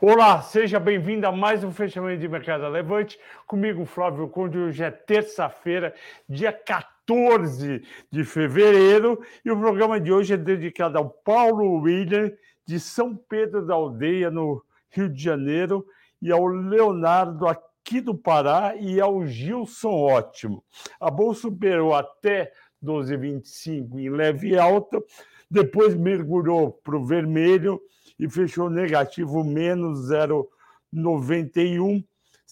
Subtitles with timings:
[0.00, 3.18] Olá, seja bem-vindo a mais um fechamento de mercado Levante.
[3.48, 4.56] Comigo, Flávio Conde.
[4.56, 5.92] Hoje é terça-feira,
[6.28, 12.30] dia 14 de fevereiro, e o programa de hoje é dedicado ao Paulo William,
[12.64, 15.84] de São Pedro da Aldeia, no Rio de Janeiro,
[16.22, 20.62] e ao Leonardo, aqui do Pará, e ao Gilson Ótimo.
[21.00, 22.52] A bolsa superou até
[22.84, 25.02] 12,25 em leve alta,
[25.50, 27.80] depois mergulhou para o vermelho
[28.18, 32.04] e fechou negativo menos 0,91,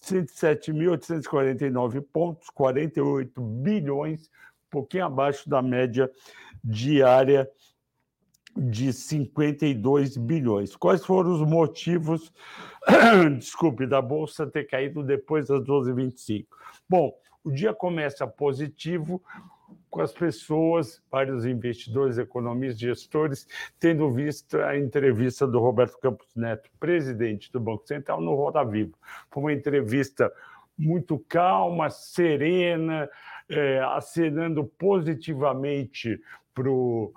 [0.02, 6.08] 107.849 pontos, 48 bilhões, um pouquinho abaixo da média
[6.62, 7.50] diária
[8.56, 10.76] de 52 bilhões.
[10.76, 12.32] Quais foram os motivos,
[13.38, 16.46] desculpe, da bolsa ter caído depois das 12h25?
[16.88, 17.12] Bom,
[17.44, 19.22] o dia começa positivo,
[19.90, 26.70] com as pessoas, vários investidores, economistas, gestores, tendo visto a entrevista do Roberto Campos Neto,
[26.78, 28.96] presidente do Banco Central, no Roda Viva.
[29.30, 30.30] Foi uma entrevista
[30.78, 33.08] muito calma, serena,
[33.48, 36.20] é, acenando positivamente
[36.52, 37.12] para o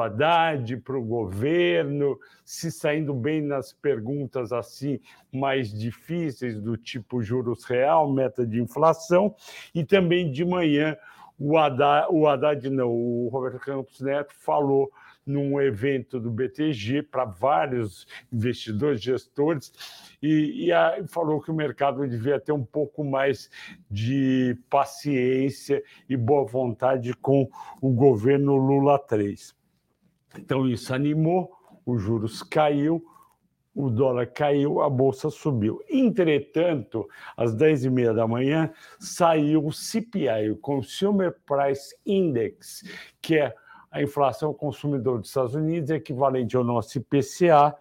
[0.00, 5.00] Haddad, para o governo, se saindo bem nas perguntas assim
[5.32, 9.34] mais difíceis, do tipo juros real, meta de inflação,
[9.74, 10.96] e também de manhã
[11.38, 14.90] o Haddad, o Haddad não, o Roberto Campos Neto falou
[15.26, 19.72] num evento do BTG para vários investidores, gestores,
[20.22, 23.50] e, e a, falou que o mercado devia ter um pouco mais
[23.90, 27.48] de paciência e boa vontade com
[27.80, 29.54] o governo Lula 3.
[30.38, 31.50] Então, isso animou,
[31.86, 33.04] os juros caiu,
[33.74, 35.80] o dólar caiu, a bolsa subiu.
[35.90, 38.70] Entretanto, às 10h30 da manhã,
[39.00, 42.82] saiu o CPI, o Consumer Price Index,
[43.20, 43.54] que é
[43.90, 47.76] a inflação consumidor dos Estados Unidos, equivalente ao nosso IPCA,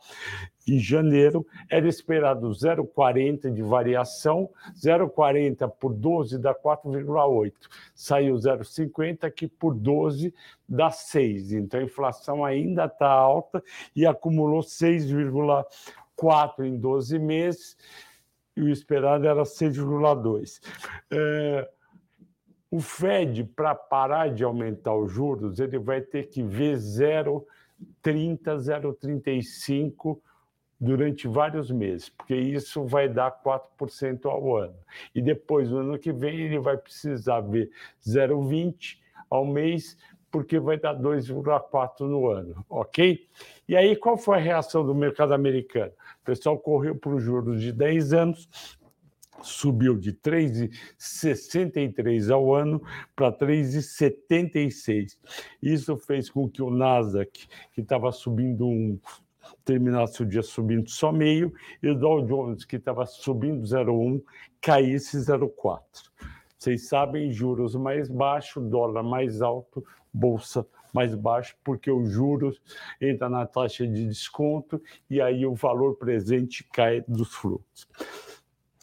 [0.67, 7.53] em janeiro, era esperado 0,40 de variação, 0,40 por 12 dá 4,8.
[7.93, 10.33] Saiu 0,50, que por 12
[10.67, 11.53] dá 6.
[11.53, 13.63] Então a inflação ainda está alta
[13.95, 17.77] e acumulou 6,4 em 12 meses,
[18.55, 20.61] e o esperado era 6,2.
[21.11, 21.69] É,
[22.71, 27.45] o Fed, para parar de aumentar os juros, ele vai ter que ver 0,30,
[28.03, 30.19] 0,35
[30.83, 34.75] durante vários meses, porque isso vai dar 4% ao ano.
[35.15, 37.71] E depois, no ano que vem, ele vai precisar ver
[38.05, 38.97] 0,20
[39.29, 39.97] ao mês,
[40.29, 43.25] porque vai dar 2,4 no ano, ok?
[43.67, 45.93] E aí, qual foi a reação do mercado americano?
[46.21, 48.49] O pessoal correu para os juros de 10 anos,
[49.41, 52.83] subiu de 3,63 ao ano
[53.15, 55.17] para 3,76.
[55.61, 58.99] Isso fez com que o Nasdaq, que estava subindo um
[59.63, 64.21] terminasse o dia subindo só meio, e o Dow Jones, que estava subindo 0,1,
[64.61, 65.79] caísse 0,4.
[66.57, 69.83] Vocês sabem, juros mais baixos, dólar mais alto,
[70.13, 72.61] bolsa mais baixo, porque os juros
[73.01, 77.87] entra na taxa de desconto e aí o valor presente cai dos frutos.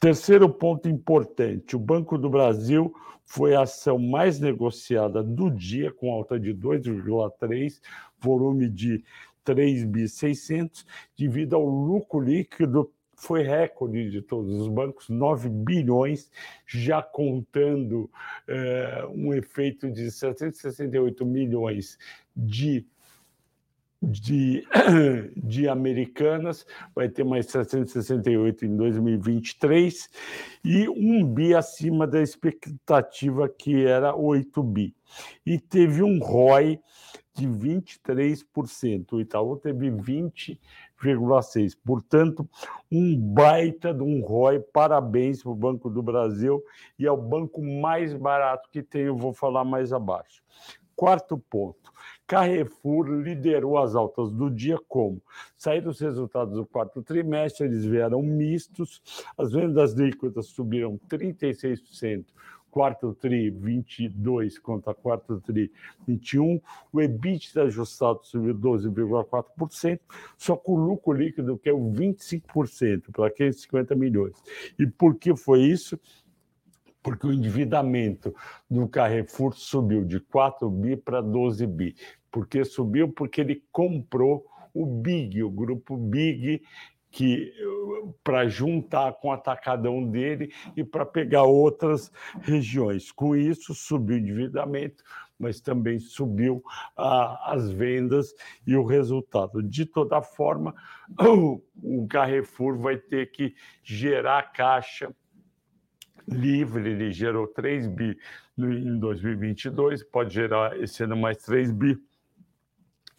[0.00, 2.92] Terceiro ponto importante: o Banco do Brasil
[3.24, 7.80] foi a ação mais negociada do dia, com alta de 2,3,
[8.18, 9.04] volume de
[9.44, 10.84] 3.600,
[11.16, 16.30] devido ao lucro líquido foi recorde de todos os bancos, 9 bilhões,
[16.66, 18.10] já contando
[18.48, 21.98] eh, um efeito de 768 milhões
[22.34, 22.86] de
[24.02, 24.66] de,
[25.36, 30.08] de americanas, vai ter mais 768 em 2023,
[30.64, 34.94] e um bi acima da expectativa, que era 8 bi.
[35.44, 36.80] E teve um ROI
[37.34, 41.76] de 23%, o Itaú teve 20,6%.
[41.84, 42.48] Portanto,
[42.90, 46.62] um baita de um ROI, parabéns para o Banco do Brasil,
[46.98, 50.42] e é o banco mais barato que tem, eu vou falar mais abaixo.
[50.94, 51.90] Quarto ponto,
[52.30, 55.20] Carrefour liderou as altas do dia como?
[55.56, 59.02] Saíram os resultados do quarto trimestre, eles vieram mistos,
[59.36, 62.26] as vendas líquidas subiram 36%,
[62.70, 65.72] quarto TRI 22 contra quarto TRI
[66.06, 66.60] 21,
[66.92, 69.98] o EBITDA ajustado subiu 12,4%,
[70.38, 74.36] só com o lucro líquido que é o 25%, para 550 milhões.
[74.78, 75.98] E por que foi isso?
[77.02, 78.34] porque o endividamento
[78.70, 81.96] do Carrefour subiu de 4 bi para 12 bi.
[82.30, 83.08] Por que subiu?
[83.08, 86.62] Porque ele comprou o Big, o grupo Big,
[87.10, 87.52] que
[88.22, 92.10] para juntar com o atacadão dele e para pegar outras
[92.40, 93.10] regiões.
[93.10, 95.02] Com isso, subiu o endividamento,
[95.38, 96.62] mas também subiu
[96.96, 98.34] ah, as vendas
[98.66, 99.62] e o resultado.
[99.62, 100.74] De toda forma,
[101.18, 105.14] o, o Carrefour vai ter que gerar caixa
[106.28, 108.16] livre, ele gerou 3 bi
[108.56, 111.98] em 2022, pode gerar esse ano mais 3 bi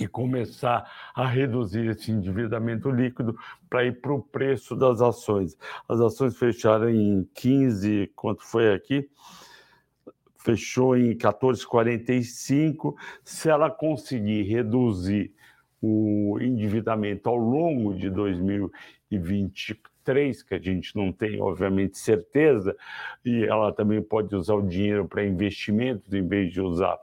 [0.02, 3.38] e começar a reduzir esse endividamento líquido
[3.70, 5.56] para ir para o preço das ações.
[5.88, 9.08] As ações fecharam em 15, quanto foi aqui?
[10.38, 12.96] Fechou em 14,45.
[13.24, 15.32] Se ela conseguir reduzir
[15.80, 22.76] o endividamento ao longo de 2023, que a gente não tem, obviamente, certeza,
[23.24, 26.98] e ela também pode usar o dinheiro para investimentos em vez de usar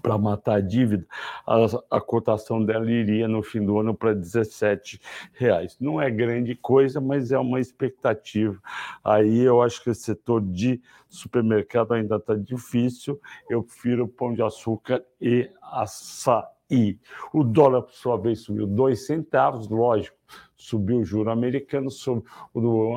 [0.00, 1.06] para matar a dívida,
[1.46, 5.00] a, a, cotação dela iria no fim do ano para 17
[5.32, 5.76] reais.
[5.80, 8.58] Não é grande coisa, mas é uma expectativa.
[9.02, 13.20] Aí eu acho que o setor de supermercado ainda está difícil.
[13.48, 16.98] Eu prefiro pão de açúcar e açaí.
[17.32, 20.16] O dólar, por sua vez, subiu dois centavos, lógico
[20.64, 22.24] subiu o juro americano, subiu,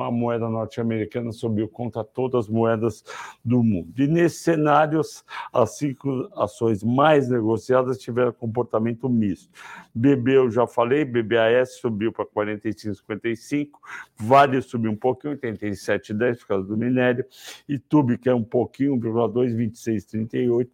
[0.00, 3.04] a moeda norte-americana subiu contra todas as moedas
[3.44, 3.92] do mundo.
[3.98, 5.02] E nesse cenário,
[5.52, 9.50] as cinco ações mais negociadas tiveram comportamento misto.
[9.94, 13.70] BB, eu já falei, BBAS subiu para 45,55,
[14.16, 17.24] Vale subiu um pouquinho, 87,10 por causa do minério,
[17.68, 20.68] e Tube, que é um pouquinho, 1,2, 26,38,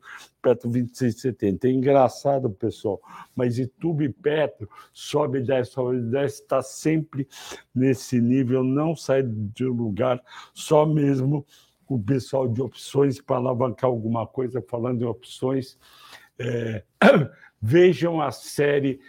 [0.44, 1.64] Petro 26,70.
[1.64, 3.00] É engraçado, pessoal,
[3.34, 7.26] mas YouTube Petro sobe 10, sobe 10, está sempre
[7.74, 11.46] nesse nível, não sai de lugar, só mesmo
[11.88, 15.78] o pessoal de opções para alavancar alguma coisa, falando em opções.
[16.38, 16.84] É,
[17.60, 19.00] vejam a série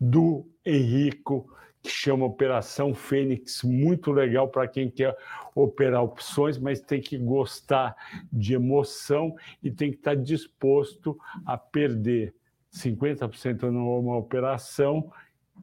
[0.00, 1.48] do Henrico
[1.86, 5.16] que chama Operação Fênix, muito legal para quem quer
[5.54, 7.94] operar opções, mas tem que gostar
[8.32, 12.34] de emoção e tem que estar disposto a perder
[12.72, 15.10] 50% numa operação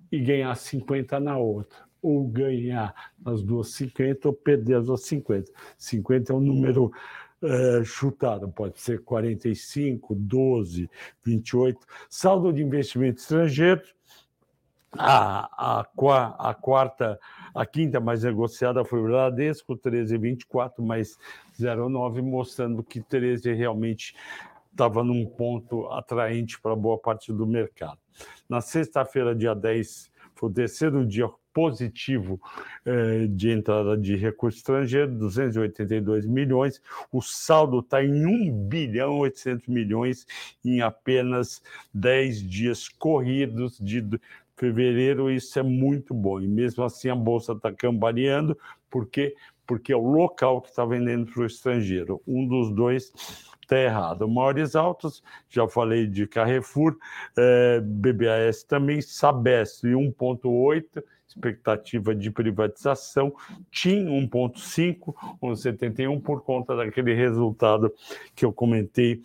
[0.10, 1.78] e ganhar 50% na outra.
[2.02, 5.52] Ou ganhar as duas 50 ou perder as duas 50.
[5.78, 6.92] 50 é um número
[7.42, 10.90] é, chutado, pode ser 45, 12,
[11.24, 11.78] 28.
[12.10, 13.82] Saldo de investimento estrangeiro
[14.98, 17.20] a, a, a quarta,
[17.54, 21.18] a quinta mais negociada foi o Bradesco, 13,24 mais
[21.60, 24.16] 0,9, mostrando que 13 realmente
[24.72, 28.00] estava num ponto atraente para boa parte do mercado.
[28.50, 32.42] Na sexta-feira, dia 10, foi o terceiro dia positivo
[32.84, 36.82] eh, de entrada de recurso estrangeiro, 282 milhões.
[37.12, 40.26] O saldo está em 1 bilhão 800 milhões
[40.66, 41.62] em apenas
[41.94, 44.04] 10 dias corridos de
[44.56, 46.40] fevereiro, isso é muito bom.
[46.40, 48.58] E mesmo assim a bolsa está cambaleando,
[48.90, 49.36] porque
[49.66, 52.22] porque é o local que está vendendo para o estrangeiro.
[52.28, 53.12] Um dos dois
[53.62, 54.28] está errado.
[54.28, 56.98] Maiores altos, já falei de Carrefour,
[57.38, 63.34] é, BBAS também, Sabesp 1,8, expectativa de privatização,
[63.72, 67.92] TIM 1,5, 1,71 por conta daquele resultado
[68.36, 69.22] que eu comentei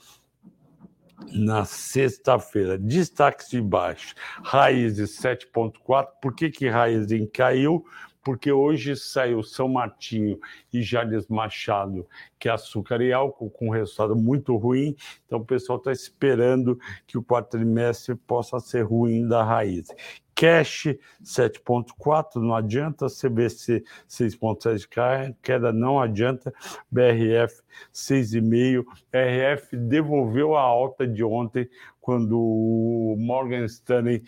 [1.32, 2.78] na sexta-feira.
[2.78, 4.14] Destaques de baixo.
[4.42, 6.08] Raízes 7,4.
[6.20, 7.84] Por que, que Raízes caiu?
[8.22, 10.38] Porque hoje saiu São Martinho
[10.72, 12.06] e Jales Machado,
[12.38, 14.94] que é açúcar e álcool, com um resultado muito ruim.
[15.24, 19.88] Então, o pessoal está esperando que o quarto trimestre possa ser ruim da raiz.
[20.38, 23.08] Cash 7,4, não adianta.
[23.08, 26.54] CBC 6,7 queda, não adianta.
[26.88, 27.60] BRF
[27.92, 28.84] 6,5.
[29.10, 31.68] BRF devolveu a alta de ontem,
[32.00, 34.22] quando o Morgan Stanley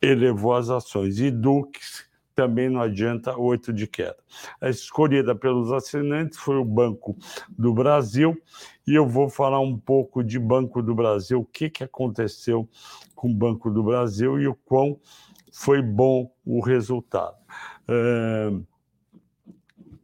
[0.00, 1.18] elevou as ações.
[1.18, 4.16] E Dux também não adianta, 8 de queda.
[4.60, 7.16] A escolhida pelos assinantes foi o Banco
[7.50, 8.40] do Brasil,
[8.86, 12.68] e eu vou falar um pouco de Banco do Brasil, o que, que aconteceu
[13.14, 14.98] com o Banco do Brasil e o quão
[15.52, 17.36] foi bom o resultado.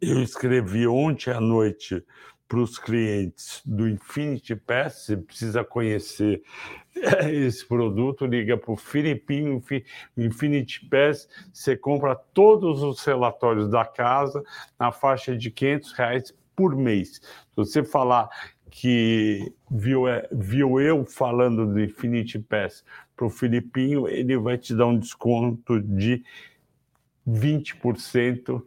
[0.01, 2.05] Eu escrevi ontem à noite
[2.47, 6.43] para os clientes do Infinity Pass, você precisa conhecer
[7.31, 9.63] esse produto, liga para o Filipinho
[10.17, 14.43] Infinity Pass, você compra todos os relatórios da casa
[14.79, 17.21] na faixa de 500 reais por mês.
[17.21, 18.29] Se você falar
[18.71, 22.83] que viu, é, viu eu falando do Infinity Pass
[23.19, 26.23] para o Filipinho, ele vai te dar um desconto de
[27.29, 28.63] 20%.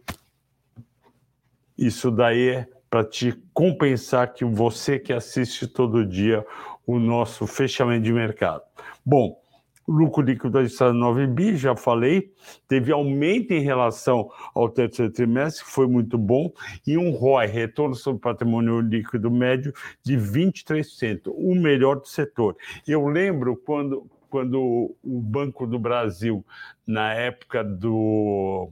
[1.77, 6.45] Isso daí é para te compensar que você que assiste todo dia
[6.85, 8.61] o nosso fechamento de mercado.
[9.05, 9.41] Bom,
[9.87, 12.33] lucro líquido está 9 bi, já falei,
[12.67, 16.51] teve aumento em relação ao terceiro trimestre, que foi muito bom,
[16.85, 22.57] e um ROI, retorno sobre patrimônio líquido médio, de 23%, o melhor do setor.
[22.85, 26.43] Eu lembro quando, quando o Banco do Brasil,
[26.87, 28.69] na época do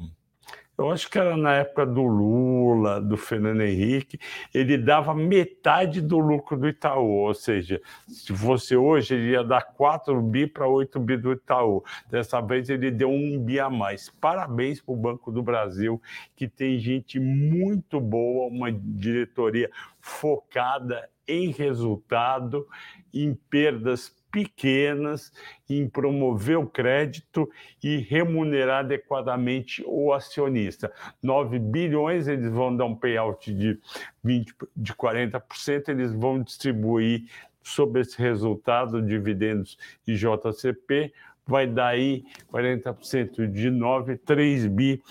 [0.79, 4.17] eu acho que era na época do Lula, do Fernando Henrique,
[4.53, 9.61] ele dava metade do lucro do Itaú, ou seja, se fosse hoje, ele ia dar
[9.61, 11.83] 4 bi para 8 bi do Itaú.
[12.09, 14.09] Dessa vez ele deu um bi a mais.
[14.21, 16.01] Parabéns para o Banco do Brasil,
[16.33, 22.65] que tem gente muito boa, uma diretoria focada em resultado,
[23.13, 25.31] em perdas pequenas
[25.69, 27.49] em promover o crédito
[27.83, 30.91] e remunerar adequadamente o acionista.
[31.21, 33.79] 9 bilhões, eles vão dar um payout de,
[34.23, 37.25] 20, de 40%, eles vão distribuir
[37.61, 41.13] sobre esse resultado dividendos de JCP,
[41.45, 45.01] vai dar aí 40% de 9, 3 bi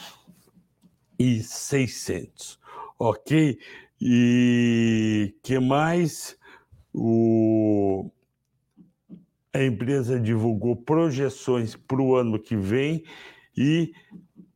[1.19, 2.59] e 600.
[2.99, 3.59] Ok?
[4.01, 6.39] E que mais?
[6.95, 8.11] O
[9.52, 13.02] a empresa divulgou projeções para o ano que vem
[13.57, 13.93] e,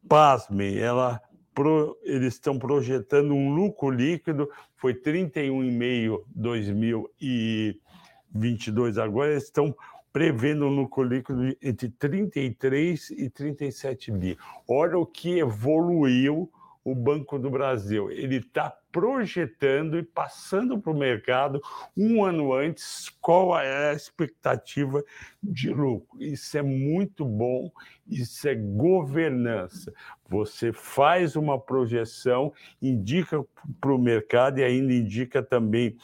[0.08, 1.20] pasmem, ela,
[1.54, 9.74] pro, eles estão projetando um lucro líquido, foi 31,5 2022, agora eles estão
[10.12, 14.36] prevendo um lucro líquido entre 33 e 37 bi.
[14.68, 16.52] Olha o que evoluiu
[16.84, 18.10] o Banco do Brasil.
[18.10, 21.60] Ele está projetando e passando para o mercado
[21.96, 25.02] um ano antes qual é a expectativa
[25.42, 26.22] de lucro.
[26.22, 27.70] Isso é muito bom,
[28.06, 29.92] isso é governança.
[30.28, 33.42] Você faz uma projeção, indica
[33.80, 35.96] para o mercado e ainda indica também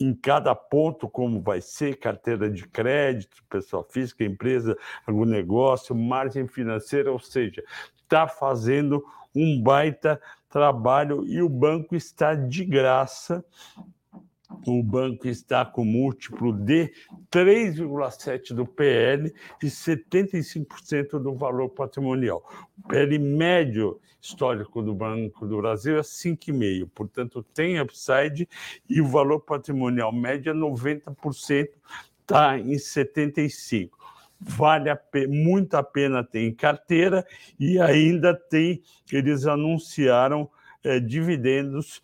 [0.00, 4.76] em cada ponto como vai ser, carteira de crédito, pessoa física, empresa,
[5.06, 7.62] algum negócio, margem financeira, ou seja,
[7.96, 13.44] está fazendo um baita trabalho e o banco está de graça.
[14.66, 16.92] O banco está com múltiplo de
[17.30, 22.42] 3,7 do PL e 75% do valor patrimonial.
[22.78, 28.48] O PL médio histórico do Banco do Brasil é 5,5, portanto tem upside
[28.88, 31.68] e o valor patrimonial médio é 90%,
[32.20, 33.96] está em 75
[34.40, 37.26] vale a pena, muito a pena ter em carteira
[37.58, 40.48] e ainda tem, eles anunciaram
[40.84, 42.00] é, dividendos,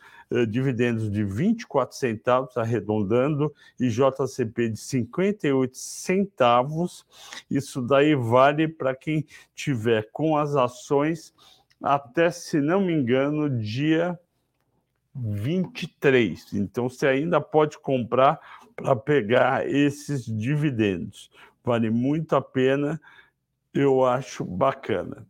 [0.47, 7.07] dividendos de 24 centavos, arredondando, e JCP de 58 centavos.
[7.50, 9.25] Isso daí vale para quem
[9.55, 11.35] tiver com as ações
[11.83, 14.19] até, se não me engano, dia
[15.14, 16.55] 23.
[16.55, 18.41] Então, você ainda pode comprar
[18.75, 21.31] para pegar esses dividendos
[21.64, 23.00] vale muito a pena,
[23.73, 25.26] eu acho bacana.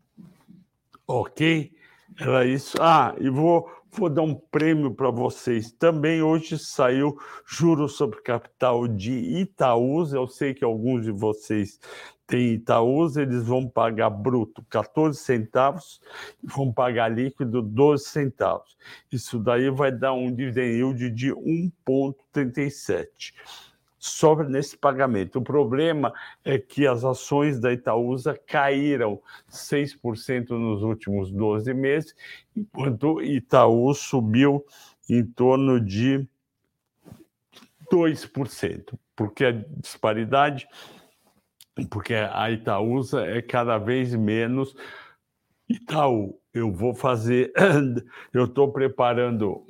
[1.06, 1.73] Ok?
[2.18, 2.76] Era isso.
[2.80, 5.70] Ah, e vou, vou dar um prêmio para vocês.
[5.72, 10.16] Também hoje saiu juros sobre capital de Itaúsa.
[10.16, 11.78] Eu sei que alguns de vocês
[12.26, 16.00] têm Itaúsa, eles vão pagar bruto 14 centavos
[16.42, 18.76] e vão pagar líquido 12 centavos.
[19.12, 23.32] Isso daí vai dar um dividend yield de 1,37
[24.04, 25.38] sobra nesse pagamento.
[25.38, 26.12] O problema
[26.44, 29.18] é que as ações da Itaúsa caíram
[29.50, 32.14] 6% nos últimos 12 meses,
[32.54, 34.62] enquanto Itaú subiu
[35.08, 36.26] em torno de
[37.90, 40.68] 2%, porque a disparidade,
[41.88, 44.76] porque a Itaúsa é cada vez menos
[45.66, 46.38] Itaú.
[46.52, 47.52] Eu vou fazer,
[48.34, 49.66] eu estou preparando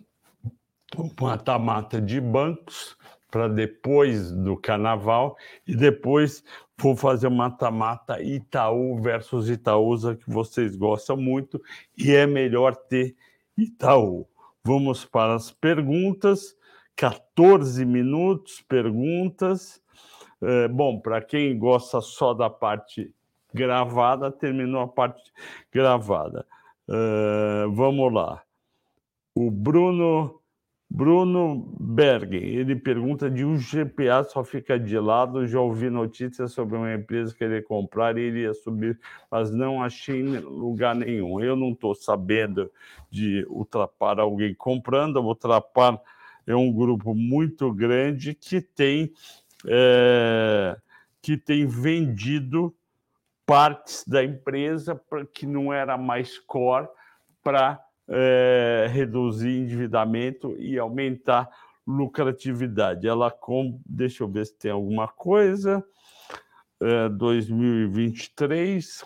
[1.20, 2.96] uma tamata de bancos
[3.34, 5.36] para depois do carnaval
[5.66, 6.44] e depois
[6.78, 11.60] vou fazer mata-mata Itaú versus Itaúsa que vocês gostam muito
[11.98, 13.16] e é melhor ter
[13.58, 14.24] Itaú.
[14.62, 16.56] Vamos para as perguntas.
[16.94, 19.82] 14 minutos, perguntas.
[20.40, 23.12] É, bom, para quem gosta só da parte
[23.52, 25.32] gravada, terminou a parte
[25.72, 26.46] gravada.
[26.88, 28.44] É, vamos lá.
[29.34, 30.40] O Bruno
[30.94, 35.44] Bruno Bergen, ele pergunta de um GPA só fica de lado.
[35.44, 40.94] Já ouvi notícias sobre uma empresa querer comprar e iria subir, mas não achei lugar
[40.94, 41.40] nenhum.
[41.40, 42.70] Eu não estou sabendo
[43.10, 45.16] de ultrapar alguém comprando.
[45.16, 46.00] O ultrapar
[46.46, 49.12] é um grupo muito grande que tem
[49.66, 50.76] é,
[51.20, 52.72] que tem vendido
[53.44, 55.00] partes da empresa
[55.32, 56.86] que não era mais core
[57.42, 61.48] para é, reduzir endividamento e aumentar
[61.86, 63.06] lucratividade.
[63.06, 65.84] Ela com, deixa eu ver se tem alguma coisa.
[66.80, 69.04] é, 2023,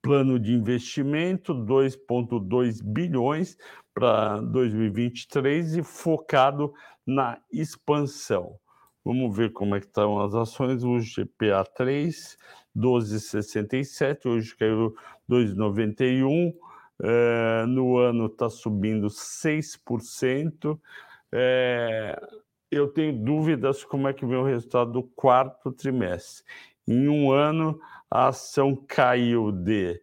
[0.00, 3.56] plano de investimento 2,2 bilhões
[3.94, 6.72] para 2023 e focado
[7.06, 8.58] na expansão.
[9.04, 10.84] Vamos ver como é que estão as ações.
[10.84, 12.36] O GPA 3,
[12.76, 14.94] 12,67, hoje caiu
[15.28, 16.52] 2,91.
[17.02, 20.78] É, no ano está subindo 6%.
[21.32, 22.20] É,
[22.70, 26.44] eu tenho dúvidas como é que vem o resultado do quarto trimestre.
[26.86, 27.80] Em um ano,
[28.10, 30.00] a ação caiu de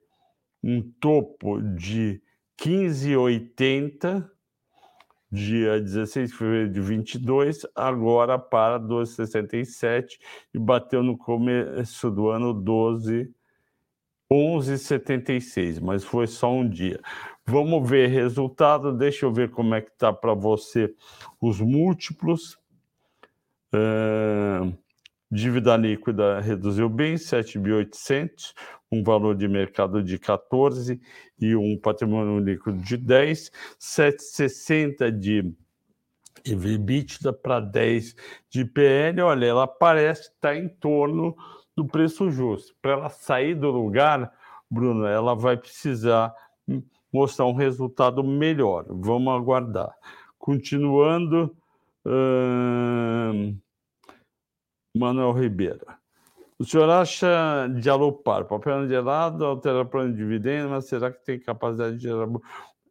[0.62, 2.22] um topo de
[2.62, 4.30] 15,80
[5.32, 10.18] dia 16 de fevereiro de 22, agora para 12,67
[10.54, 13.32] e bateu no começo do ano 12
[14.32, 17.00] 11,76, mas foi só um dia.
[17.46, 20.94] Vamos ver resultado, deixa eu ver como é que está para você
[21.42, 22.60] os múltiplos.
[23.74, 24.72] Uh,
[25.32, 28.54] dívida líquida reduziu bem, 7.800,
[28.92, 31.00] um valor de mercado de 14
[31.40, 35.54] e um patrimônio líquido de 10, 760 de
[36.46, 38.16] EBITDA para 10
[38.50, 41.36] de PL, olha, ela parece estar em torno
[41.80, 42.76] do preço justo.
[42.82, 44.34] Para ela sair do lugar,
[44.70, 46.36] Bruno, ela vai precisar
[47.12, 48.86] mostrar um resultado melhor.
[48.90, 49.96] Vamos aguardar.
[50.38, 51.56] Continuando,
[52.06, 53.58] hum...
[54.96, 55.86] Manuel Ribeiro.
[56.58, 61.40] O senhor acha de alopar papel gelado, alterar plano de dividendo, mas será que tem
[61.40, 62.28] capacidade de gerar.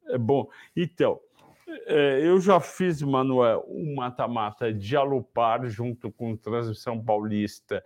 [0.06, 0.48] É bom.
[0.74, 1.20] Então,
[1.86, 7.84] é, eu já fiz, Manuel, um mata-mata de alopar junto com Transmissão Paulista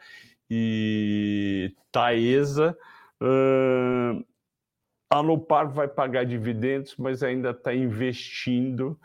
[0.54, 2.76] e Taesa.
[3.22, 4.22] Uh,
[5.08, 8.98] Alopar vai pagar dividendos, mas ainda está investindo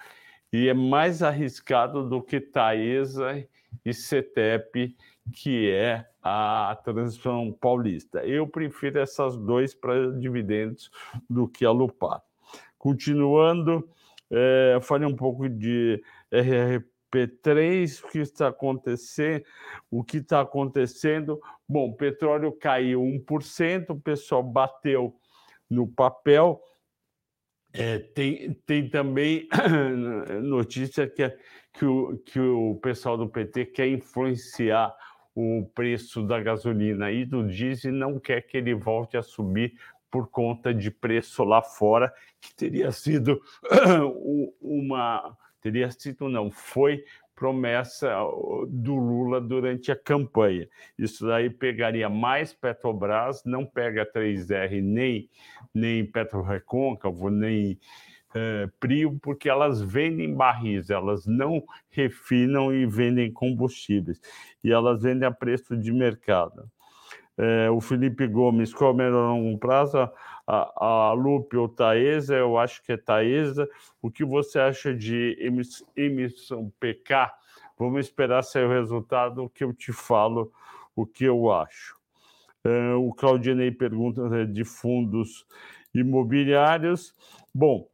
[0.51, 3.48] e é mais arriscado do que Taesa
[3.86, 4.96] e CETEP,
[5.32, 8.25] que é a transição paulista.
[8.25, 10.92] Eu prefiro essas dois para dividendos
[11.30, 12.22] do que a Lupar.
[12.78, 13.88] Continuando,
[14.30, 16.04] é, falei um pouco de
[17.13, 19.43] RRP3, o que está acontecendo,
[19.89, 21.41] o que está acontecendo.
[21.67, 25.15] Bom, petróleo caiu 1%, o pessoal bateu
[25.70, 26.62] no papel.
[27.74, 29.48] É, tem, tem também
[30.41, 31.30] notícia que,
[31.74, 34.96] que, o, que o pessoal do PT quer influenciar
[35.36, 39.74] o preço da gasolina e do diesel não quer que ele volte a subir
[40.10, 43.39] por conta de preço lá fora, que teria sido
[44.60, 45.38] uma.
[45.62, 47.04] Teria sido, não, foi
[47.36, 48.10] promessa
[48.67, 50.67] do Lula durante a campanha.
[50.98, 55.30] Isso daí pegaria mais Petrobras, não pega 3R nem,
[55.74, 57.80] nem Petrorecôncavo, nem
[58.34, 64.20] é, Prio, porque elas vendem barris, elas não refinam e vendem combustíveis,
[64.63, 66.70] e elas vendem a preço de mercado.
[67.38, 69.97] É, o Felipe Gomes, qual é o melhor longo prazo?
[70.47, 73.69] A, a Lupe ou Taesa, eu acho que é Taesa.
[74.02, 75.38] O que você acha de
[75.95, 77.32] emissão PK?
[77.78, 80.52] Vamos esperar sair o resultado que eu te falo
[80.95, 81.95] o que eu acho.
[82.63, 85.45] É, o Claudinei pergunta né, de fundos
[85.93, 87.13] imobiliários.
[87.54, 87.88] Bom,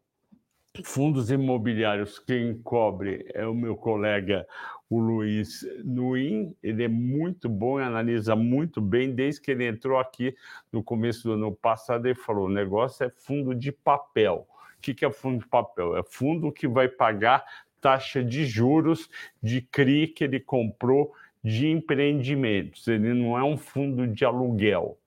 [0.86, 4.47] fundos imobiliários, quem cobre é o meu colega,
[4.89, 6.56] o Luiz Nuin.
[6.62, 9.13] Ele é muito bom e analisa muito bem.
[9.13, 10.36] Desde que ele entrou aqui
[10.72, 14.48] no começo do ano passado, ele falou: o negócio é fundo de papel.
[14.78, 15.98] O que é fundo de papel?
[15.98, 17.46] É fundo que vai pagar
[17.80, 19.10] taxa de juros
[19.41, 22.88] de CRI que ele comprou de empreendimentos.
[22.88, 24.98] Ele não é um fundo de aluguel,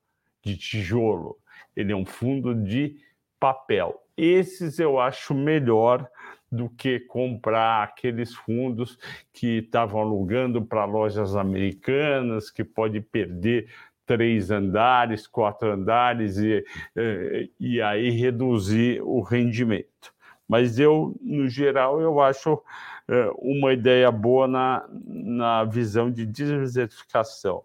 [0.42, 1.38] de tijolo.
[1.74, 2.96] Ele é um fundo de
[3.38, 6.08] papel esses eu acho melhor
[6.50, 8.98] do que comprar aqueles fundos
[9.32, 13.68] que estavam alugando para lojas americanas, que pode perder
[14.06, 20.14] três andares, quatro andares e, eh, e aí reduzir o rendimento.
[20.48, 22.62] Mas eu, no geral, eu acho
[23.08, 27.64] eh, uma ideia boa na, na visão de diversificação.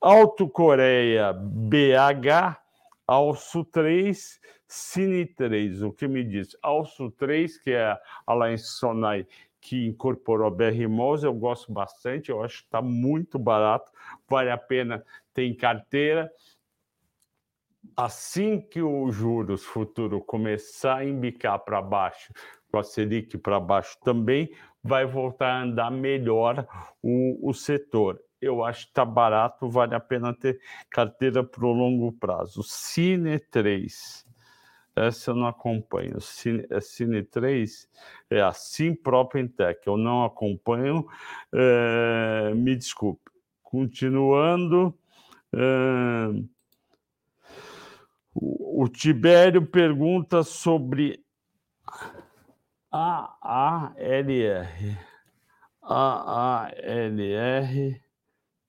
[0.00, 2.56] Alto Coreia BH,
[3.06, 4.40] Alço 3,
[4.72, 6.56] Cine 3, o que me diz?
[6.62, 9.26] Alço 3, que é a Alliance Sonai,
[9.60, 13.90] que incorporou BR Malls, eu gosto bastante, eu acho que está muito barato,
[14.28, 15.04] vale a pena
[15.34, 16.30] ter em carteira.
[17.96, 22.32] Assim que o juros futuro começar a embicar para baixo,
[22.70, 24.54] com a Selic para baixo também,
[24.84, 26.64] vai voltar a andar melhor
[27.02, 28.22] o, o setor.
[28.40, 32.62] Eu acho que está barato, vale a pena ter carteira para o longo prazo.
[32.62, 34.29] Cine 3
[35.06, 36.20] essa eu não acompanho.
[36.20, 37.88] Cine, é Cine 3
[38.30, 38.94] é a Sim
[39.56, 39.80] Tech.
[39.86, 41.06] Eu não acompanho,
[41.52, 43.30] é, me desculpe.
[43.62, 44.94] Continuando.
[45.52, 46.48] Uh,
[48.34, 51.24] o, o Tibério pergunta sobre
[52.90, 54.28] AALR.
[55.82, 56.80] AALR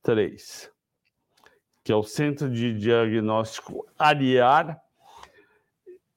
[0.02, 0.72] 3,
[1.84, 4.82] que é o Centro de Diagnóstico Ariar.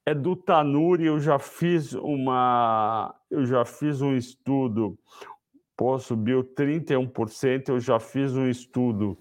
[0.06, 4.98] É do Tanuri, eu já fiz uma eu já fiz um estudo,
[5.74, 9.18] pô, subiu 31%, eu já fiz um estudo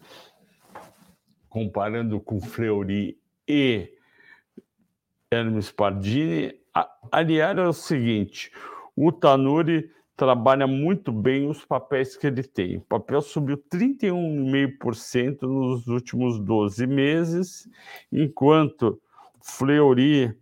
[1.48, 3.18] comparando com Fleury
[3.48, 3.94] e
[5.32, 6.54] Hermes Pardini.
[7.12, 8.52] Aliás, é o seguinte:
[8.96, 12.78] o Tanuri trabalha muito bem os papéis que ele tem.
[12.78, 17.70] O papel subiu 31,5% nos últimos 12 meses,
[18.12, 19.00] enquanto
[19.42, 20.36] Fleury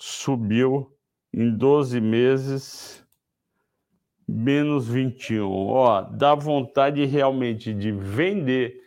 [0.00, 0.90] subiu
[1.32, 3.06] em 12 meses
[4.26, 5.46] menos 21.
[5.46, 8.80] Ó, dá vontade realmente de vender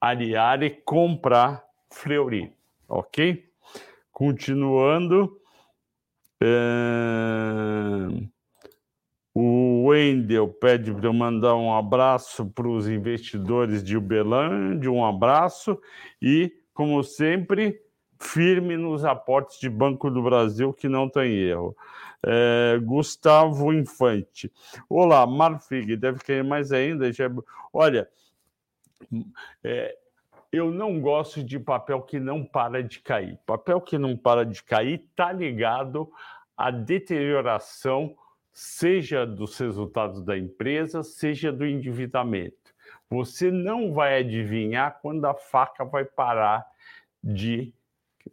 [0.00, 2.52] Ariar e comprar Fleury,
[2.88, 3.48] ok?
[4.10, 5.40] Continuando,
[6.42, 6.48] é...
[9.34, 15.78] o Wendel pede para eu mandar um abraço para os investidores de Uberlândia, um abraço
[16.20, 17.85] e, como sempre,
[18.18, 21.76] firme nos aportes de Banco do Brasil, que não tem erro.
[22.24, 24.52] É, Gustavo Infante.
[24.88, 27.12] Olá, Marfig, deve cair mais ainda.
[27.12, 27.30] Já...
[27.72, 28.08] Olha,
[29.62, 29.96] é,
[30.50, 33.38] eu não gosto de papel que não para de cair.
[33.46, 36.10] Papel que não para de cair está ligado
[36.56, 38.16] à deterioração,
[38.52, 42.74] seja dos resultados da empresa, seja do endividamento.
[43.10, 46.66] Você não vai adivinhar quando a faca vai parar
[47.22, 47.72] de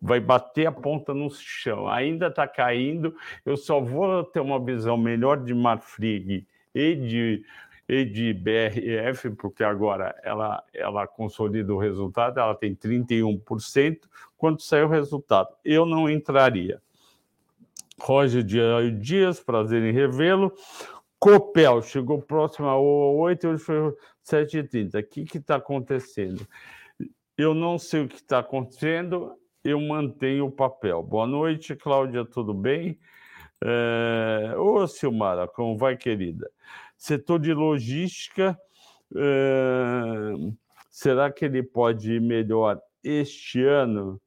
[0.01, 1.87] vai bater a ponta no chão.
[1.87, 3.15] Ainda está caindo.
[3.45, 7.45] Eu só vou ter uma visão melhor de Marfrig e de
[7.87, 13.99] e de BRF, porque agora ela, ela consolida o resultado, ela tem 31%.
[14.37, 16.81] Quando sair o resultado, eu não entraria.
[17.99, 20.53] Roger Dias, prazer em revê-lo.
[21.19, 24.99] Copel chegou próximo a 8, hoje foi 7h30.
[24.99, 26.45] O que está acontecendo?
[27.37, 31.01] Eu não sei o que está acontecendo, eu mantenho o papel.
[31.01, 32.99] Boa noite, Cláudia, tudo bem?
[33.63, 34.53] É...
[34.57, 36.49] Ô, Silmara, como vai, querida?
[36.97, 38.59] Setor de logística,
[39.11, 40.55] uh,
[40.89, 44.21] será que ele pode ir melhor este ano?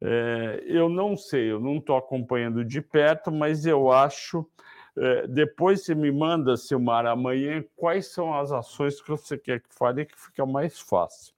[0.00, 4.48] É, eu não sei, eu não estou acompanhando de perto, mas eu acho.
[4.96, 9.74] É, depois você me manda, Silmar, amanhã, quais são as ações que você quer que
[9.74, 11.34] fale que fica mais fácil.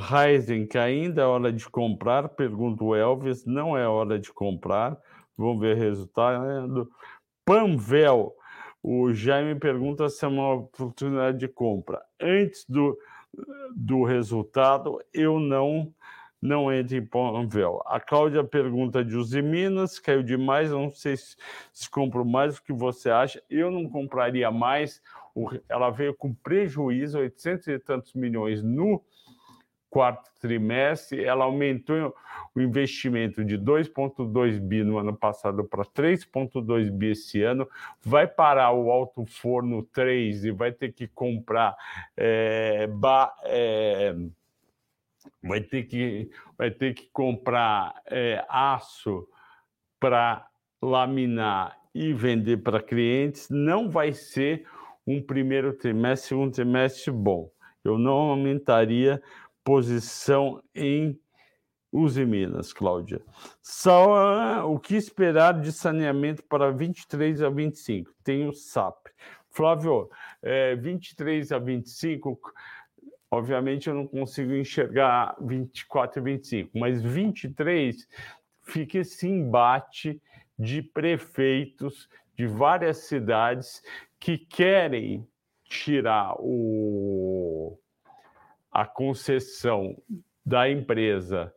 [0.00, 4.96] Ryzen, que ainda é hora de comprar, pergunta o Elvis, não é hora de comprar,
[5.36, 6.90] vamos ver resultado.
[7.44, 8.34] Panvel.
[8.82, 12.00] O Jaime pergunta se é uma oportunidade de compra.
[12.20, 12.96] Antes do,
[13.74, 15.92] do resultado, eu não
[16.40, 17.82] não entro em Panvel.
[17.84, 21.36] A Cláudia pergunta de Usiminas, caiu demais, não sei se,
[21.72, 23.42] se compro mais, o que você acha?
[23.50, 25.02] Eu não compraria mais,
[25.68, 29.02] ela veio com prejuízo, 800 e tantos milhões no
[29.90, 32.14] quarto trimestre, ela aumentou
[32.54, 37.68] o investimento de 2,2 bi no ano passado para 3,2 bi esse ano,
[38.02, 41.76] vai parar o alto forno 3 e vai ter que comprar
[42.16, 44.14] é, ba, é,
[45.42, 49.26] vai ter que vai ter que comprar é, aço
[49.98, 50.46] para
[50.80, 54.64] laminar e vender para clientes, não vai ser
[55.06, 57.50] um primeiro trimestre, um trimestre bom.
[57.82, 59.22] Eu não aumentaria
[59.68, 61.20] posição em
[61.92, 63.20] Use Minas, Cláudia.
[63.60, 68.10] Só o que esperar de saneamento para 23 a 25?
[68.24, 69.08] Tem o SAP.
[69.50, 70.08] Flávio,
[70.40, 72.40] é, 23 a 25,
[73.30, 78.08] obviamente eu não consigo enxergar 24 e 25, mas 23
[78.62, 80.18] fica esse embate
[80.58, 83.82] de prefeitos de várias cidades
[84.18, 85.28] que querem
[85.68, 87.78] tirar o
[88.78, 90.00] a concessão
[90.46, 91.52] da empresa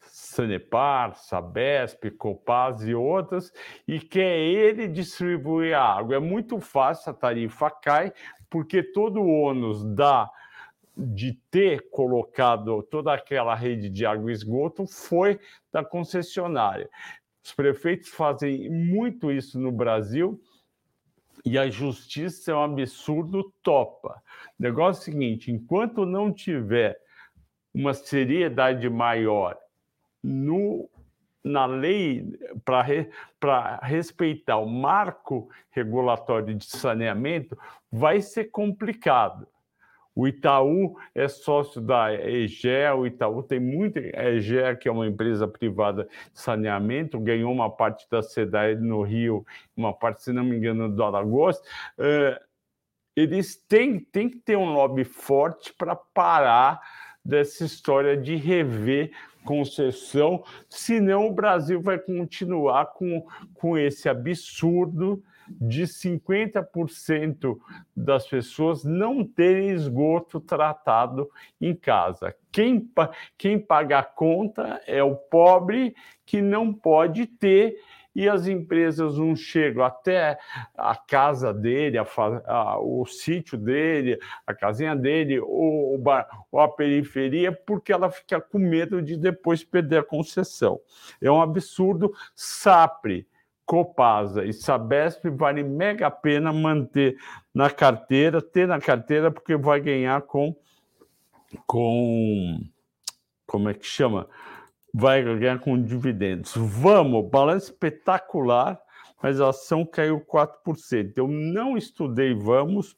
[0.00, 3.52] Sanepar, Sabesp, Copaz e outras,
[3.86, 6.16] e quer ele distribuir a água.
[6.16, 8.14] É muito fácil, a tarifa cai,
[8.48, 10.30] porque todo o ônus da,
[10.96, 15.38] de ter colocado toda aquela rede de água e esgoto foi
[15.70, 16.88] da concessionária.
[17.44, 20.40] Os prefeitos fazem muito isso no Brasil
[21.46, 24.20] e a justiça é um absurdo, topa.
[24.58, 26.98] Negócio é o seguinte: enquanto não tiver
[27.72, 29.56] uma seriedade maior
[30.20, 30.90] no,
[31.44, 33.08] na lei para re,
[33.82, 37.56] respeitar o marco regulatório de saneamento
[37.92, 39.46] vai ser complicado.
[40.16, 43.98] O Itaú é sócio da EGE, o Itaú tem muito.
[43.98, 49.44] A que é uma empresa privada de saneamento, ganhou uma parte da SEDAI no Rio,
[49.76, 51.58] uma parte, se não me engano, do Alagoas.
[51.98, 52.40] Uh,
[53.14, 56.80] eles têm, têm que ter um lobby forte para parar
[57.22, 59.12] dessa história de rever
[59.44, 67.56] concessão, senão o Brasil vai continuar com, com esse absurdo de 50%
[67.96, 71.30] das pessoas não terem esgoto tratado
[71.60, 72.34] em casa.
[72.50, 72.90] Quem,
[73.36, 77.76] quem paga a conta é o pobre que não pode ter
[78.16, 80.38] e as empresas não chegam até
[80.74, 82.06] a casa dele, a,
[82.46, 86.02] a, o sítio dele, a casinha dele, ou,
[86.50, 90.80] ou a periferia, porque ela fica com medo de depois perder a concessão.
[91.20, 92.10] É um absurdo.
[92.34, 93.28] SAPRE,
[93.66, 97.16] Copasa e Sabesp vale mega pena manter
[97.52, 100.56] na carteira, ter na carteira, porque vai ganhar com,
[101.66, 102.60] com
[103.46, 104.28] como é que chama?
[104.98, 106.54] vai ganhar com dividendos.
[106.56, 108.80] Vamos, balanço espetacular,
[109.22, 111.12] mas a ação caiu 4%.
[111.16, 112.96] Eu não estudei Vamos,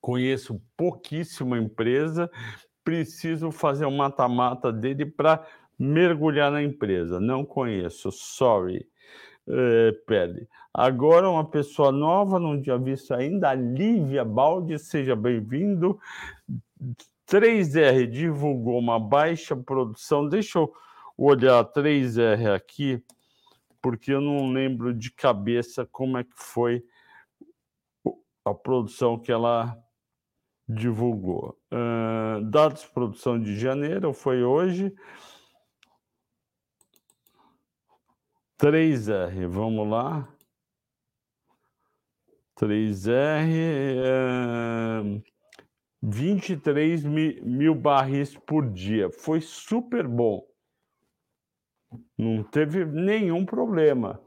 [0.00, 2.30] conheço pouquíssima empresa,
[2.82, 5.46] preciso fazer um mata-mata dele para
[5.80, 7.18] mergulhar na empresa.
[7.18, 8.86] Não conheço, sorry.
[9.48, 10.46] É, pele.
[10.72, 15.98] Agora, uma pessoa nova, não tinha visto ainda, Lívia Baldi, seja bem-vindo.
[17.26, 20.28] 3R divulgou uma baixa produção.
[20.28, 20.72] Deixa eu
[21.16, 23.02] olhar 3R aqui,
[23.80, 26.84] porque eu não lembro de cabeça como é que foi
[28.44, 29.76] a produção que ela
[30.68, 31.58] divulgou.
[31.72, 34.94] Uh, dados de produção de janeiro foi hoje.
[38.60, 40.28] 3R, vamos lá.
[42.60, 43.16] 3R.
[45.02, 45.22] Uh,
[46.02, 49.08] 23 mil barris por dia.
[49.10, 50.46] Foi super bom.
[52.18, 54.20] Não teve nenhum problema.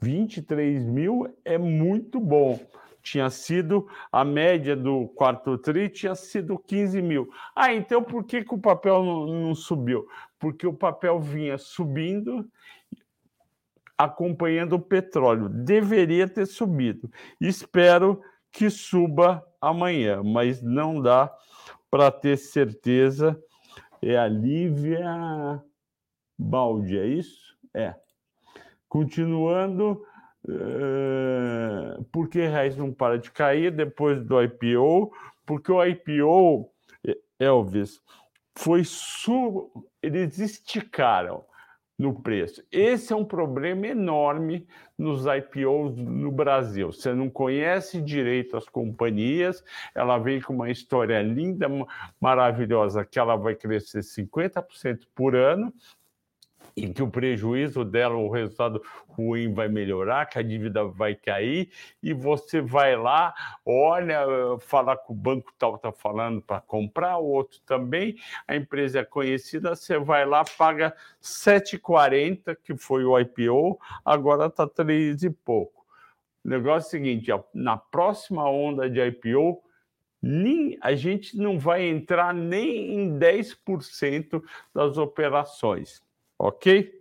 [0.00, 2.58] 23 mil é muito bom.
[3.02, 7.28] Tinha sido a média do quarto tri tinha sido 15 mil.
[7.54, 10.08] Ah, então por que, que o papel não, não subiu?
[10.38, 12.50] Porque o papel vinha subindo
[13.98, 15.48] acompanhando o petróleo.
[15.48, 17.10] Deveria ter subido.
[17.40, 21.34] Espero que suba amanhã, mas não dá
[21.90, 23.36] para ter certeza.
[24.00, 25.60] É a Lívia
[26.38, 27.58] Baldi, é isso?
[27.74, 27.94] É.
[28.88, 30.02] Continuando,
[30.46, 35.12] uh, por que reais não para de cair depois do IPO?
[35.44, 36.70] Porque o IPO,
[37.38, 38.00] Elvis,
[38.56, 39.70] foi su...
[40.02, 41.44] eles esticaram
[41.98, 42.62] no preço.
[42.70, 46.92] Esse é um problema enorme nos IPOs no Brasil.
[46.92, 51.68] Você não conhece direito as companhias, ela vem com uma história linda,
[52.20, 55.72] maravilhosa, que ela vai crescer 50% por ano,
[56.78, 61.70] e que o prejuízo dela, o resultado ruim vai melhorar, que a dívida vai cair,
[62.02, 63.34] e você vai lá,
[63.66, 64.24] olha,
[64.60, 69.04] fala que o banco tal está falando para comprar, o outro também, a empresa é
[69.04, 75.84] conhecida, você vai lá, paga 7,40, que foi o IPO, agora está 3 e pouco.
[76.44, 79.62] O negócio é o seguinte, na próxima onda de IPO,
[80.80, 84.42] a gente não vai entrar nem em 10%
[84.74, 86.02] das operações
[86.38, 86.98] ok?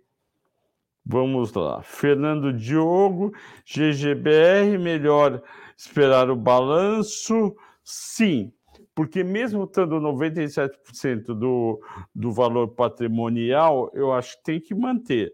[1.06, 1.82] Vamos lá.
[1.84, 3.34] Fernando Diogo,
[3.66, 5.42] GGBR, melhor
[5.78, 7.56] esperar o balanço?
[7.84, 8.52] Sim,
[8.94, 11.80] porque mesmo estando 97% do,
[12.14, 15.34] do valor patrimonial, eu acho que tem que manter.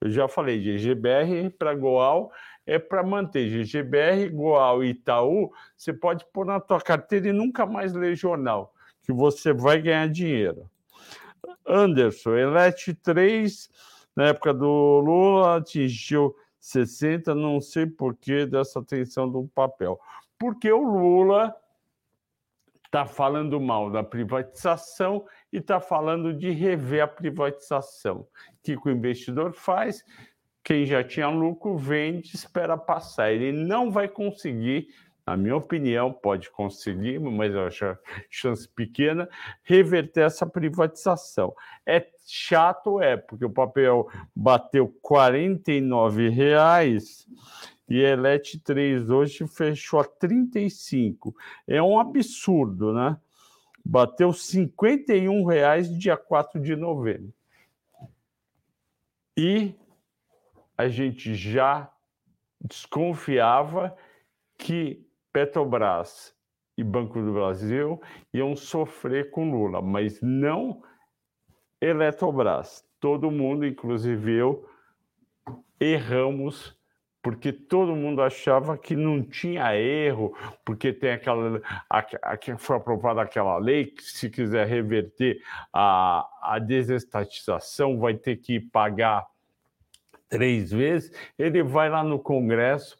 [0.00, 2.30] Eu já falei, GGBR para Goal
[2.66, 3.48] é para manter.
[3.48, 8.74] GGBR, Goal e Itaú, você pode pôr na tua carteira e nunca mais ler jornal,
[9.02, 10.68] que você vai ganhar dinheiro.
[11.66, 13.70] Anderson, Elete 3,
[14.14, 20.00] na época do Lula, atingiu 60, não sei por que dessa atenção do papel.
[20.38, 21.54] Porque o Lula
[22.84, 28.20] está falando mal da privatização e está falando de rever a privatização.
[28.20, 28.28] O
[28.62, 30.04] que o investidor faz?
[30.62, 33.32] Quem já tinha lucro vende, espera passar.
[33.32, 34.88] Ele não vai conseguir
[35.26, 39.28] na minha opinião, pode conseguir, mas eu acho chance pequena,
[39.62, 41.54] reverter essa privatização.
[41.86, 47.26] É chato, é, porque o papel bateu R$ reais
[47.88, 51.34] e a Elet 3 hoje fechou a 35.
[51.66, 53.18] É um absurdo, né?
[53.82, 57.32] Bateu R$ reais dia 4 de novembro.
[59.36, 59.74] E
[60.76, 61.90] a gente já
[62.60, 63.96] desconfiava
[64.56, 66.34] que Petrobras
[66.78, 68.00] e Banco do Brasil
[68.32, 70.80] iam sofrer com Lula, mas não
[71.80, 72.82] Eletrobras.
[72.98, 74.66] Todo mundo, inclusive eu,
[75.78, 76.74] erramos
[77.24, 81.58] porque todo mundo achava que não tinha erro, porque tem aquela.
[81.88, 85.40] A, que foi aprovada aquela lei que, se quiser reverter
[85.72, 89.26] a, a desestatização, vai ter que pagar
[90.28, 91.16] três vezes.
[91.38, 92.98] Ele vai lá no Congresso,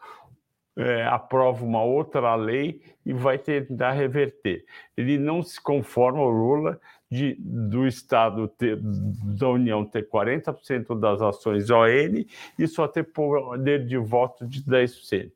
[0.76, 4.64] é, aprova uma outra lei e vai tentar reverter.
[4.96, 11.22] Ele não se conforma, o Lula, de, do Estado ter, da União ter 40% das
[11.22, 12.24] ações ON
[12.58, 15.30] e só ter poder de voto de 10%.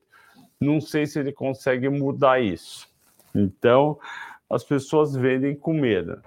[0.61, 2.88] Não sei se ele consegue mudar isso.
[3.33, 3.98] Então,
[4.51, 6.20] as pessoas vendem com medo.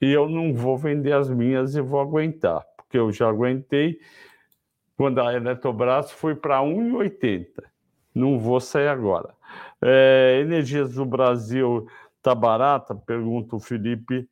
[0.00, 3.98] E eu não vou vender as minhas e vou aguentar, porque eu já aguentei
[4.96, 7.75] quando a Eletrobras foi para 1,80.
[8.16, 9.34] Não vou sair agora.
[9.80, 11.86] É, Energias do Brasil
[12.22, 12.94] tá barata?
[12.94, 14.26] Pergunta o Felipe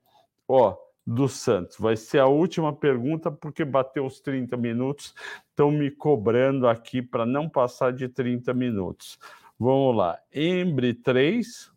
[0.49, 0.75] Ó,
[1.07, 1.77] do Santos.
[1.79, 5.14] Vai ser a última pergunta, porque bateu os 30 minutos.
[5.51, 9.18] Estão me cobrando aqui para não passar de 30 minutos.
[9.59, 10.18] Vamos lá.
[10.33, 11.70] Embre 3.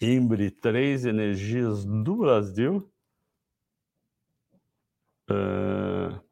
[0.00, 2.90] Embre 3, Energias do Brasil.
[5.30, 6.31] Uh,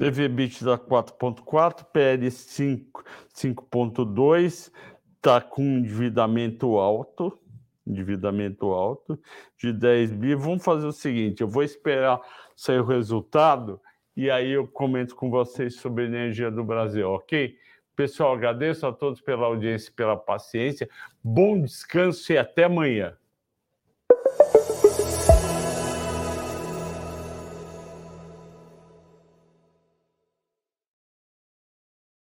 [0.00, 4.72] TV da 4.4, PL 5.2,
[5.16, 7.38] está com endividamento alto
[7.86, 9.18] endividamento alto,
[9.58, 10.34] de 10 bi.
[10.34, 12.20] Vamos fazer o seguinte: eu vou esperar
[12.56, 13.80] sair o resultado
[14.16, 17.56] e aí eu comento com vocês sobre a energia do Brasil, ok?
[17.96, 20.88] Pessoal, agradeço a todos pela audiência e pela paciência.
[21.22, 23.16] Bom descanso e até amanhã.